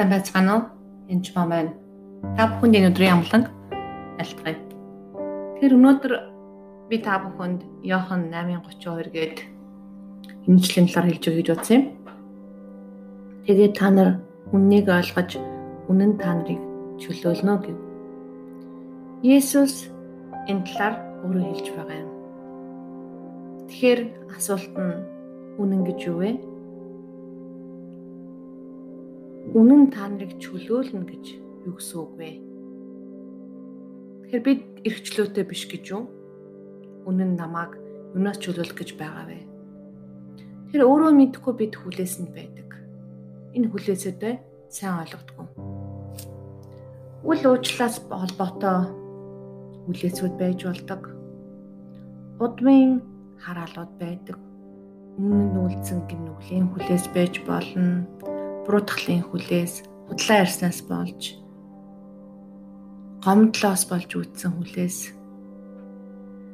Сайн 0.00 0.16
байцгаана 0.16 0.52
уу? 0.56 0.64
Энд 1.12 1.28
ч 1.28 1.36
маань 1.36 1.76
та 2.32 2.48
бүхэнд 2.48 2.72
энэ 2.72 2.88
өдрийн 2.88 3.20
амланг 3.20 3.52
айлтгая. 4.16 4.56
Тэгэхээр 5.60 5.76
өнөөдөр 5.76 6.12
би 6.88 6.96
та 7.04 7.20
бүхэнд 7.20 7.60
Иохан 7.84 8.32
8:32 8.32 9.12
гээд 9.12 9.36
эмчлийн 10.48 10.88
талаар 10.88 11.04
хэлж 11.12 11.24
өгье 11.28 11.44
гэж 11.44 11.48
бодсон 11.52 11.76
юм. 11.76 11.84
Тэгээд 13.44 13.76
та 13.76 13.86
нар 13.92 14.10
үннийг 14.56 14.88
ойлгож 14.88 15.36
үнэн 15.92 16.16
та 16.16 16.32
нарыг 16.32 16.60
чөлөөлнө 16.96 17.54
гэв. 17.60 17.76
Есүс 19.20 19.92
энэ 20.48 20.64
талаар 20.64 20.94
өөрөө 21.28 21.44
хэлж 21.44 21.66
байгаа 21.76 21.98
юм. 22.00 22.10
Тэгэхээр 23.68 24.00
асуулт 24.32 24.72
нь 24.80 24.96
үнэн 25.60 25.84
гэж 25.84 26.00
юу 26.08 26.24
вэ? 26.24 26.49
Үнэн 29.50 29.90
та 29.90 30.06
нарыг 30.06 30.38
чөлөөлнө 30.38 31.06
гэж 31.10 31.24
юу 31.66 31.74
гэсэн 31.74 31.98
үг 31.98 32.12
вэ? 32.14 32.30
Тэгэхээр 34.22 34.44
бид 34.46 34.62
эрхчлөөтэй 34.86 35.44
биш 35.44 35.66
гэж 35.66 35.84
юу? 35.90 36.06
Үнэн 37.10 37.34
намайг 37.34 37.74
юунаас 38.14 38.38
чөлөөлөх 38.38 38.78
гэж 38.78 38.94
байгаа 38.94 39.26
вэ? 39.26 39.42
Тэр 40.70 40.86
өөрөө 40.86 41.10
мэдхгүй 41.18 41.54
бид 41.58 41.74
хүлээсэнд 41.82 42.30
байдаг. 42.30 42.78
Энэ 43.58 43.74
хүлээсэдээ 43.74 44.34
сайн 44.70 45.02
ойлгодгоо. 45.02 45.46
Үл 47.26 47.42
уучлаас 47.42 47.98
холбоотой 48.06 48.86
хүлээсүүд 49.90 50.34
байж 50.38 50.62
болдог. 50.62 51.10
Удмын 52.38 53.02
хараалууд 53.42 53.92
байдаг. 53.98 54.38
Өмнө 55.18 55.42
нь 55.50 55.58
үлдсэн 55.58 56.06
гинүглийн 56.06 56.70
хүлээс 56.70 57.10
байж 57.10 57.42
болно 57.42 58.06
буруутгалын 58.64 59.24
хүлээс 59.28 59.74
худлаа 60.08 60.42
ярьснаас 60.44 60.80
болж 60.90 61.22
гомдлоос 63.24 63.82
болж 63.90 64.10
үүдсэн 64.16 64.52
хүлээс 64.56 64.98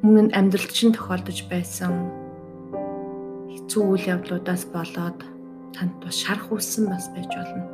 өмнө 0.03 0.23
нь 0.29 0.35
амьдралд 0.39 0.73
чинь 0.75 0.95
тохиолдож 0.95 1.39
байсан 1.51 1.95
хэцүү 3.55 3.83
үйл 3.87 4.05
явдлуудаас 4.15 4.63
болоод 4.75 5.19
танд 5.75 5.95
бас 6.03 6.17
шарах 6.23 6.51
үүссэн 6.51 6.91
бас 6.91 7.07
байж 7.15 7.31
болно. 7.33 7.65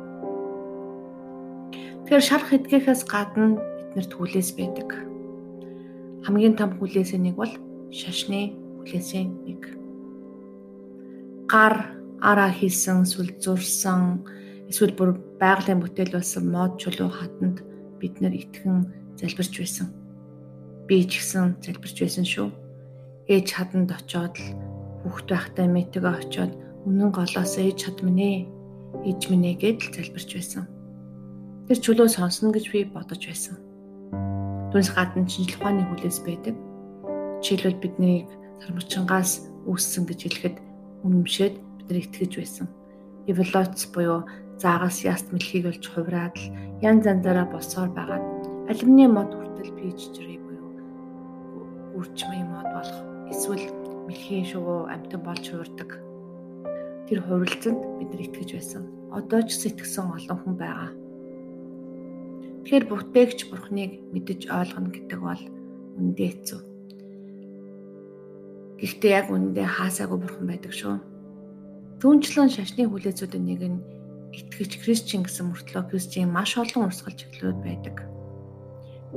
Тэгэхээр 2.03 2.23
шарах 2.29 2.49
эдгэхээс 2.53 3.01
гадна 3.07 3.57
биднэрт 3.57 4.11
хүлээс 4.13 4.49
байдаг. 4.59 4.89
Хамгийн 6.25 6.55
том 6.59 6.75
хүлээсээ 6.77 7.19
нэг 7.21 7.35
бол 7.39 7.53
шашны 7.93 8.53
хүлээсээ 8.83 9.23
нэг. 9.23 9.61
Гар 11.47 12.02
араа 12.23 12.51
хийсэн, 12.55 13.03
сүл 13.03 13.35
зурсан, 13.43 14.23
эсвэл 14.71 14.95
бүр 14.95 15.19
байгалийн 15.43 15.83
бүтээл 15.83 16.15
болсон 16.15 16.47
мод 16.47 16.79
чулуу 16.79 17.11
хатанд 17.11 17.59
бид 17.99 18.23
нэр 18.23 18.31
итгэн 18.31 18.87
залбирч 19.19 19.53
байсан. 19.59 19.91
Би 20.87 21.03
ч 21.03 21.19
гэсэн 21.19 21.59
залбирч 21.59 21.97
байсан 21.99 22.23
шүү. 22.23 22.47
Ээж 23.27 23.47
хатанд 23.51 23.91
очоод 23.91 24.39
л 24.39 24.47
хүүхд 25.03 25.27
байхтай 25.35 25.67
мэтгээ 25.67 26.03
очоод 26.23 26.51
үнэн 26.87 27.11
голоос 27.11 27.59
ээж 27.59 27.91
хад 27.91 27.99
минь 28.07 28.23
ээ, 28.23 28.39
ээж 29.03 29.21
минь 29.27 29.47
ээ 29.51 29.55
гэж 29.59 29.79
залбирч 29.91 30.29
байсан. 30.31 30.63
Тэр 31.67 31.79
чулуу 31.83 32.07
сонсно 32.07 32.55
гэж 32.55 32.71
би 32.71 32.87
бодож 32.87 33.19
байсан. 33.19 33.59
Түүнээс 34.71 34.91
гадна 34.95 35.27
шинжлэх 35.27 35.59
ухааны 35.59 35.83
хүлээс 35.91 36.19
байдаг. 36.23 36.55
Жишээлбэл 37.43 37.83
биднийг 37.83 38.27
сармчингаас 38.63 39.47
үүссэн 39.67 40.07
гэж 40.07 40.19
хэлэхэд 40.23 40.57
үнэмшээд 41.03 41.55
бид 41.83 41.91
нар 41.91 41.99
итгэж 41.99 42.33
байсан. 42.39 42.67
Эволюц 43.27 43.85
буюу 43.91 44.23
заагаас 44.59 45.03
яст 45.03 45.31
мэлхийг 45.31 45.67
олж 45.67 45.83
хувраад 45.91 46.35
л 46.39 46.51
янз 46.81 47.05
янзаараа 47.05 47.47
босоор 47.51 47.91
байгаад 47.91 48.23
алюминий 48.71 49.07
мод 49.11 49.31
хүртэл 49.35 49.75
пижрээ 49.75 50.39
буюу 50.39 50.71
үрчмийн 51.99 52.47
мод 52.47 52.67
болох 52.71 52.99
эсвэл 53.31 53.67
мэлхийн 54.07 54.45
шувуу 54.47 54.87
амтан 54.87 55.21
болж 55.23 55.43
хуурдаг. 55.43 55.99
Тэр 57.07 57.19
хувиралцанд 57.23 57.79
бид 57.99 58.09
нар 58.11 58.23
итгэж 58.23 58.49
байсан. 58.55 58.83
Одоо 59.11 59.41
ч 59.43 59.59
сэтгэсэн 59.59 60.07
олон 60.07 60.39
хүн 60.39 60.55
байгаа. 60.55 60.91
Тэгэхээр 62.63 62.85
бүтээгч 62.87 63.39
бурхныг 63.51 63.91
мэдэж 64.15 64.47
ойлгоно 64.47 64.89
гэдэг 64.91 65.19
бол 65.19 65.43
үндэ 65.99 66.23
хэцүү. 66.31 66.61
Гэхдээ 68.79 69.11
яг 69.11 69.27
үндэ 69.31 69.63
хаасаагүй 69.67 70.19
бурхан 70.19 70.47
байдаг 70.47 70.71
шүү 70.71 71.12
Түүнчлэн 72.03 72.51
шашны 72.51 72.83
хүлээцүүдийн 72.83 73.45
нэг 73.47 73.61
нь 73.63 73.79
итгэж 74.35 74.83
Кристиан 74.83 75.23
гэсэн 75.23 75.55
мөртлөө 75.55 75.87
Кристиан 75.87 76.35
маш 76.35 76.59
олон 76.59 76.91
урсгал 76.91 77.15
чиглэлүүд 77.15 77.59
байдаг. 77.63 78.03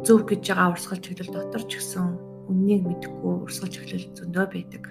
Зөв 0.06 0.22
гэж 0.22 0.54
байгаа 0.54 0.70
урсгал 0.70 1.02
чиглэл 1.02 1.34
дотор 1.34 1.66
ч 1.66 1.82
гэсэн 1.82 2.14
үннийг 2.46 2.86
мэдэхгүй 2.86 3.34
урсгал 3.42 3.74
чиглэл 3.74 4.06
зөндөө 4.14 4.46
байдаг. 4.54 4.84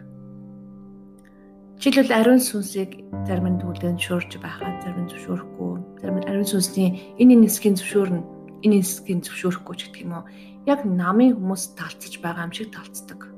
Жишээлбэл 1.79 2.19
ариун 2.19 2.43
сүнсийг 2.43 2.99
зарим 3.23 3.47
нь 3.55 3.61
түлэн 3.63 3.95
шуурж 3.95 4.43
байхад 4.43 4.75
зарим 4.83 5.07
нь 5.07 5.11
зөвшөөрөхгүй, 5.15 6.03
зарим 6.03 6.19
нь 6.19 6.27
ариун 6.27 6.51
сүнсний 6.51 7.15
энэ 7.15 7.47
нисгийн 7.47 7.79
зөвшөөрнө, 7.79 8.27
энэ 8.67 8.83
нисгийн 8.83 9.23
зөвшөөрөхгүй 9.23 9.75
ч 9.79 9.81
гэх 9.95 10.03
юм 10.03 10.19
уу. 10.19 10.27
Яг 10.67 10.83
намын 10.83 11.39
хүмүүс 11.39 11.79
талцаж 11.79 12.19
байгаа 12.19 12.43
юм 12.43 12.51
шиг 12.51 12.75
талцдаг. 12.75 13.31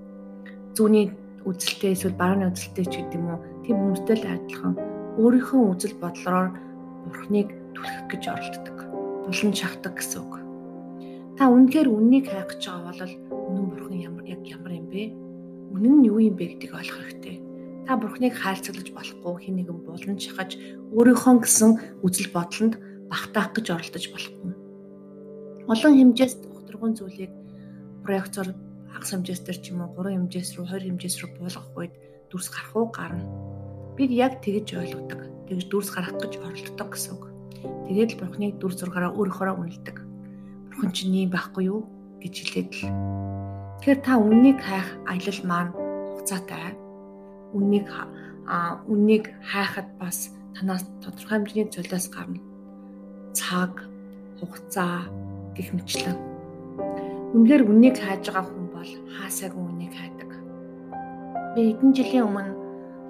Зүүний 0.73 1.13
үзэлтэй 1.47 1.95
эсвэл 1.95 2.19
барууны 2.19 2.51
үзэлтэй 2.51 2.85
ч 2.85 2.93
гэдэг 2.99 3.15
юм 3.15 3.27
уу 3.31 3.39
тийм 3.63 3.77
хүмүүстэй 3.79 4.17
л 4.19 4.27
адилхан 4.35 4.73
өөрийнхөө 5.15 5.61
үзэл 5.71 5.95
бодлороор 6.03 6.49
бурхныг 7.07 7.47
түлхэх 7.71 8.03
гэж 8.11 8.23
оролддог. 8.27 8.77
Булан 9.23 9.53
шахдаг 9.55 9.93
гэсэн 9.95 10.19
үг. 10.21 10.33
Та 11.39 11.47
үнэхээр 11.47 11.87
үннийг 11.87 12.27
хайх 12.27 12.51
гэж 12.51 12.61
байгаа 12.67 12.93
бол 12.99 13.13
үнэн 13.31 13.65
бурхан 13.71 13.97
ямар 13.97 14.25
яг 14.27 14.41
ямар 14.43 14.73
юм 14.75 14.87
бэ? 14.91 15.03
Үнэн 15.71 15.93
нь 16.03 16.07
юу 16.11 16.19
юм 16.19 16.35
бэ 16.35 16.57
гэдгийг 16.57 16.73
олох 16.75 16.97
хэрэгтэй. 16.99 17.37
Та 17.87 17.95
бурхныг 17.95 18.33
хайрцаглаж 18.35 18.89
болохгүй 18.91 19.33
хин 19.47 19.55
нэгэн 19.63 19.79
булан 19.87 20.17
шахаж 20.19 20.59
өөрийнхөө 20.91 21.35
гэсэн 21.45 21.71
үзэл 22.03 22.33
бодлонд 22.35 22.75
багтаах 23.07 23.55
гэж 23.55 23.65
оролдож 23.71 24.05
болохгүй. 24.11 24.51
Олон 25.71 25.93
хэмжээс 25.95 26.33
ухтрагын 26.51 26.95
зүйлийг 26.99 27.31
проектор 28.03 28.51
хагас 28.97 29.13
хэмжээстэр 29.13 29.57
ч 29.61 29.77
юм 29.77 29.85
уу 29.85 29.93
3 29.93 30.17
хэмжээс 30.17 30.57
рүү 30.57 30.65
20 30.73 30.89
хэмжээс 30.89 31.15
рүү 31.21 31.29
буулгах 31.37 31.69
үед 31.77 31.93
дүрс 32.33 32.49
гарах 32.49 32.73
уу 32.73 32.89
гарна. 32.89 33.21
Бид 33.93 34.09
яг 34.09 34.41
тэгж 34.41 34.73
ойлгодог. 34.73 35.21
Тэгж 35.45 35.69
дүрс 35.69 35.93
гарах 35.93 36.17
гэж 36.17 36.41
оролддог 36.41 36.89
гэсэн 36.89 37.13
үг. 37.13 37.23
Тэгээд 37.85 38.17
л 38.17 38.19
бурхныг 38.25 38.57
дүр 38.57 38.73
зургаараа 38.73 39.13
өөрөөхөө 39.13 39.53
үнэлдэг. 39.53 39.97
Бурхан 40.73 40.91
чинь 40.97 41.13
ийм 41.13 41.29
байхгүй 41.29 41.69
юу 41.69 41.85
гэж 42.25 42.33
хэлээд 42.41 42.69
л. 42.73 42.89
Тэгэхээр 43.85 43.99
та 44.01 44.17
үннийг 44.17 44.57
хайх 44.65 44.89
аялал 45.05 45.41
маань 45.45 45.71
хугацаатай. 46.17 46.73
Үннийг 47.53 47.85
үннийг 48.89 49.29
хайхад 49.45 49.93
бас 50.01 50.33
танаас 50.57 50.83
тодорхой 51.05 51.45
хэмжээний 51.45 51.69
золиос 51.69 52.09
гарна. 52.09 52.41
Цаг, 53.37 53.85
хугацаа 54.41 55.05
гих 55.53 55.69
мэтлэн. 55.73 56.26
Үнээр 57.35 57.67
үннийг 57.67 57.99
хайж 57.99 58.31
байгаа 58.31 58.47
хүн 58.47 58.67
бол 58.71 58.91
хаасаагүй 59.19 59.59
үнийг 59.59 59.91
хайдаг. 59.91 60.31
Би 61.51 61.75
хэдэн 61.75 61.91
жилийн 61.91 62.23
өмнө 62.23 62.55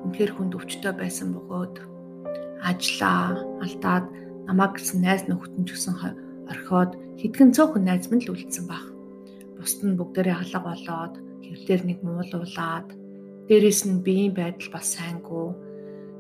үнэхээр 0.10 0.32
хүнд 0.34 0.58
өвчтөй 0.58 0.94
байсан 0.98 1.38
бөгөөд 1.38 1.76
ажлаа 2.66 3.38
алдаад 3.62 4.06
намайг 4.50 4.74
гэсэн 4.74 5.06
найз 5.06 5.22
нөхдөд 5.30 5.70
ч 5.70 5.78
гэсэн 5.78 5.94
орхиод 6.50 6.98
хэдхэн 7.22 7.54
цөөхөн 7.54 7.86
найз 7.86 8.10
минь 8.10 8.26
л 8.26 8.34
үлдсэн 8.34 8.66
баг. 8.66 8.90
Бусд 9.62 9.86
нь 9.86 9.94
бүгдээрээ 9.94 10.38
алга 10.42 10.66
болоод 10.66 11.14
хэвлэлээр 11.46 11.82
нэг 11.86 12.00
муулуулаад 12.02 12.90
дээрэс 13.46 13.86
нь 13.86 14.02
биеийн 14.02 14.34
байдал 14.34 14.74
бас 14.74 14.98
сайнгүй. 14.98 15.54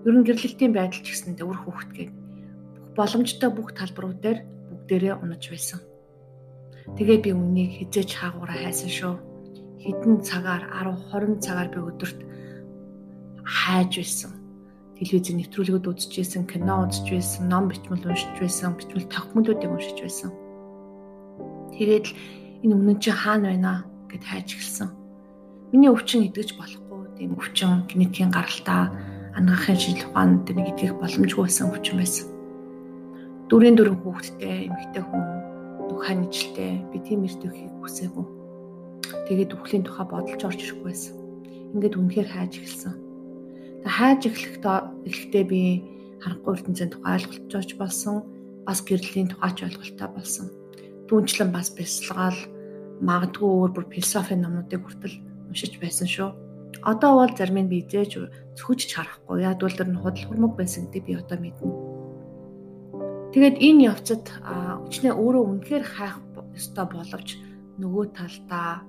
Ер 0.06 0.13
нь 0.13 0.25
гэрлэлтийн 0.27 0.69
байдал 0.69 1.01
ч 1.01 1.18
гэсэн 1.18 1.33
дэвэр 1.33 1.66
хүүхдгээд 1.66 2.13
боломжтой 2.94 3.50
бүх 3.50 3.74
талбарууд 3.74 4.22
дээр 4.22 4.39
бүгдээрээ 4.69 5.18
унаж 5.18 5.44
байсан. 5.50 5.81
Тэгээ 6.95 7.19
би 7.19 7.31
үннийг 7.36 7.72
хизээч 7.84 8.16
хаагаараа 8.16 8.63
хайсан 8.63 8.88
шүү 8.88 9.13
хэдэн 9.88 10.19
цагаар 10.24 10.63
10 10.72 11.12
20 11.12 11.39
цагаар 11.39 11.69
би 11.72 11.80
өдөрт 11.80 12.19
хайж 13.44 13.92
байсан. 14.00 14.31
Телевизийн 14.98 15.39
нэвтрүүлгүүд 15.39 15.88
үзэж 15.88 16.12
байсан, 16.18 16.44
кино 16.50 16.89
үзэж 16.89 17.07
байсан, 17.13 17.44
ном 17.48 17.69
бичмэл 17.69 18.04
уншиж 18.04 18.36
байсан, 18.42 18.74
бичмэл 18.75 19.07
тогтмолуудыг 19.07 19.69
уншиж 19.69 20.00
байсан. 20.01 20.31
Тэгээд 21.72 22.06
л 22.10 22.13
энэ 22.66 22.75
өмнө 22.75 23.00
чи 23.00 23.12
хаана 23.13 23.54
байна 23.54 23.86
гэд 24.10 24.24
хайж 24.25 24.57
эхэлсэн. 24.57 24.89
Миний 25.72 25.94
өвчин 25.94 26.25
идэгч 26.25 26.57
болохгүй 26.57 27.13
тийм 27.16 27.38
өвчин 27.38 27.86
генетикийн 27.86 28.34
гаралтай 28.34 28.89
анагаахын 29.38 29.78
шинжилгээ 29.78 30.10
ухаанд 30.10 30.50
нэг 30.50 30.68
идэх 30.74 30.98
боломжгүй 30.98 31.45
байсан 31.45 31.69
өвчин 31.69 32.01
байсан. 32.01 32.25
Дөрийн 33.48 33.78
дөрөв 33.78 34.01
хүүхэдтэй 34.01 34.68
эмэгтэй 34.68 35.04
хүн 35.06 35.37
нүхэн 35.98 36.30
ижлтэй 36.30 36.86
би 36.94 36.98
тийм 37.02 37.26
эрт 37.26 37.42
өхийг 37.42 37.74
хүсээгүй 37.82 38.38
Тэгээд 39.28 39.56
үхлийн 39.56 39.84
тухай 39.84 40.08
бодолж 40.08 40.42
орж 40.44 40.60
ирэхгүй 40.64 40.88
байсан. 40.88 41.16
Ингээд 41.76 42.00
үнэхээр 42.00 42.30
хайж 42.32 42.54
эхэлсэн. 42.60 42.96
Тэгээд 43.84 43.96
хайж 43.98 44.22
эхлэхдээ 44.28 44.80
эхлэхдээ 45.08 45.46
би 45.48 45.62
харахгүй 46.24 46.52
ертөнцийн 46.56 46.92
тухай 46.92 47.12
ойлголцож 47.20 47.70
болсон. 47.76 48.16
бас 48.68 48.84
гэрлийн 48.84 49.32
тухайч 49.32 49.64
ойлголттой 49.64 50.10
болсон. 50.12 50.48
Түүнчлэн 51.08 51.56
бас 51.56 51.72
бясалгаал 51.72 52.40
магадгүй 53.00 53.48
өөр 53.48 53.72
бүр 53.72 53.86
философийн 53.88 54.44
номнуудыг 54.44 54.84
хүртэл 54.84 55.24
уншиж 55.48 55.80
байсан 55.80 56.08
шүү. 56.08 56.36
Одоо 56.84 57.24
бол 57.24 57.32
зарим 57.32 57.64
нь 57.64 57.72
би 57.72 57.88
зээж 57.88 58.20
зөвхөж 58.60 58.92
харахгүй. 58.92 59.40
Яг 59.40 59.64
бол 59.64 59.72
тэр 59.72 59.88
нь 59.88 60.04
худал 60.04 60.28
хурмаг 60.28 60.60
байсан 60.60 60.92
гэдэг 60.92 61.04
би 61.08 61.16
одоо 61.16 61.40
мэднэ. 61.40 61.87
Тэгээд 63.38 63.62
энэ 63.62 63.94
явцад 63.94 64.25
өчнөө 64.89 65.13
өөрөө 65.13 65.44
үнэхээр 65.45 65.86
хайх 65.86 66.18
ёстой 66.57 66.89
боловч 66.89 67.38
нөгөө 67.78 68.06
талдаа 68.18 68.81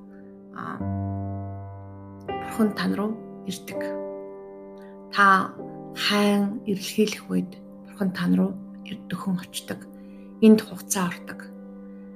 бурхан 2.32 2.72
тань 2.72 2.96
руу 2.96 3.12
ирдэг. 3.44 3.76
Та 5.12 5.52
хайн 5.92 6.64
эрэлхийлэх 6.64 7.28
үед 7.28 7.60
бурхан 7.92 8.16
тань 8.16 8.40
руу 8.40 8.56
дөхөн 8.88 9.36
очдог. 9.36 9.84
Энд 10.40 10.64
хугацаа 10.64 11.12
ордог. 11.12 11.44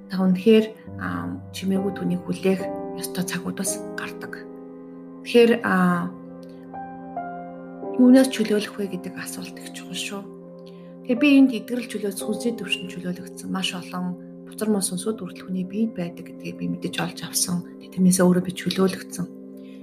Та 0.09 0.25
үнэхээр 0.25 0.73
чимээгүй 1.53 1.93
түүнийг 2.01 2.25
хүлээх 2.25 2.65
ёстой 2.97 3.29
цагууд 3.29 3.61
бас 3.61 3.77
гардаг. 4.01 4.41
Тэгэхээр 5.29 5.61
юунаас 8.01 8.33
чөлөөлөх 8.33 8.81
вэ 8.81 8.89
гэдэг 8.97 9.21
асуулт 9.21 9.53
их 9.61 9.77
чухал 9.77 10.01
шүү. 10.01 10.32
Тэгээ 11.13 11.21
би 11.29 11.39
энд 11.45 11.53
эдгэрэл 11.53 11.93
чөлөө 11.93 12.13
сүнсний 12.17 12.57
төвшин 12.57 12.89
чөлөөлөгдсөн 12.89 13.53
маш 13.53 13.77
олон 13.77 14.17
бузар 14.49 14.73
мос 14.73 14.89
сүнсүүд 14.89 15.21
хүртэл 15.21 15.45
хүний 15.45 15.69
биед 15.69 15.93
байдаг 15.93 16.25
гэдгийг 16.25 16.57
би 16.57 16.73
мэдэж 16.73 17.05
олж 17.05 17.29
авсан. 17.29 17.69
Тэрнээсээ 17.85 18.25
өөрөө 18.25 18.45
би 18.49 18.53
чөлөөлөгдсөн. 18.57 19.27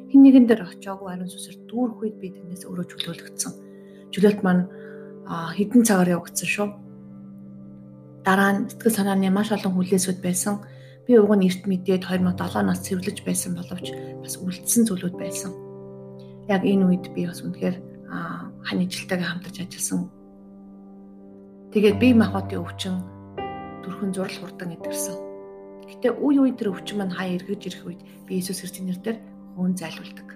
Хин 0.09 0.21
нэгэн 0.25 0.49
дээр 0.49 0.65
очиагүй 0.65 1.05
ариун 1.05 1.29
сүсэр 1.29 1.69
дүүрэх 1.69 2.01
үед 2.01 2.17
би 2.17 2.33
тэрнээс 2.33 2.65
өөрөө 2.65 2.85
чөлөөлөгдсөн. 2.89 3.51
Чөлөөлт 4.09 4.41
маань 4.41 4.63
хэдэн 5.29 5.85
цагаар 5.85 6.17
явагдсан 6.17 6.49
шүү. 6.49 6.67
Дараа 8.25 8.49
нь 8.49 8.65
сэтгэл 8.73 8.97
санааны 8.97 9.29
маш 9.29 9.53
олон 9.53 9.77
хүлээсүүд 9.77 10.25
байсан. 10.25 10.65
Би 11.05 11.13
уг 11.13 11.29
нь 11.37 11.45
эрт 11.45 11.69
мэдээд 11.69 12.09
2007 12.09 12.57
оноос 12.57 12.81
цэвэрлэж 12.89 13.21
байсан 13.21 13.53
боловч 13.53 13.93
бас 14.25 14.33
үлдсэн 14.41 14.81
зүйлүүд 14.89 15.13
байсан. 15.13 15.53
Яг 16.49 16.65
энэ 16.65 16.89
үед 16.89 17.05
би 17.13 17.29
бас 17.29 17.45
үнэхээр 17.45 17.77
ханижилтайгаа 18.65 19.29
хамтарч 19.37 19.61
ажилласан. 19.61 20.09
Тэгээд 21.69 22.01
бие 22.01 22.17
махбодын 22.17 22.65
өвчин 22.65 22.97
төрхөн 23.85 24.09
зурл 24.09 24.33
хурдан 24.41 24.73
идэрсэн. 24.73 25.13
Гэтэ 25.85 26.17
үе 26.17 26.41
үе 26.41 26.57
тэр 26.57 26.73
өвчин 26.73 26.97
маань 26.97 27.13
хаа 27.13 27.29
эргэж 27.29 27.61
ирэх 27.69 27.85
үед 27.85 28.01
би 28.25 28.41
Иесус 28.41 28.65
Христосийн 28.65 28.89
нэрээр 28.89 29.21
хөөн 29.53 29.77
зайлуулдаг. 29.77 30.33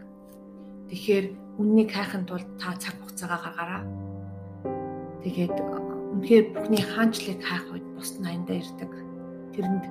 Тэгэхээр 0.94 1.25
үннийг 1.57 1.89
хайхын 1.89 2.30
тулд 2.30 2.45
та 2.62 2.77
цаг 2.77 3.01
хугацаагаа 3.01 3.50
гаргаараа. 3.50 3.81
Тэгээд 5.25 5.57
үнэхээр 5.57 6.45
бүхний 6.53 6.83
хаанчлыг 6.85 7.41
хайх 7.41 7.65
үед 7.74 7.86
бус 7.97 8.13
наяндаа 8.21 8.62
ирдэг. 8.62 8.91
Тэрэнд 9.57 9.86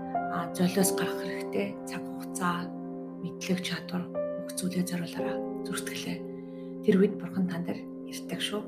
золиос 0.54 0.94
гарах 0.94 1.18
хэрэгтэй 1.26 1.66
цаг 1.90 2.06
хугацаа, 2.06 2.70
мэдлэг 3.18 3.58
чадвар 3.66 4.06
бүх 4.14 4.54
зүйлээ 4.54 4.86
зориулаараа 4.86 5.66
зүртгэлээ. 5.66 6.18
Тэр 6.86 6.94
үед 7.02 7.18
бурхан 7.18 7.50
тань 7.50 7.66
дээр 7.66 7.82
ирдэг 8.06 8.38
шүү. 8.38 8.62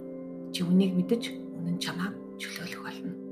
Чи 0.50 0.67
үнийг 0.67 0.99
мэдэж 0.99 1.23
үнэн 1.55 1.79
чамаа 1.79 2.24
чөлөөлөх 2.44 2.82
болно. 2.85 3.24